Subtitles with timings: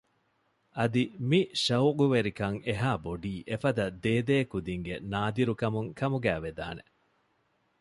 [0.77, 6.83] އަދި މި ޝައުޤުވެރިކަން އެހާ ބޮޑީ އެފަދަ ދޭދޭ ކުދިންގެ ނާދިރު ކަމުން ކަމުގައި ވެދާނެ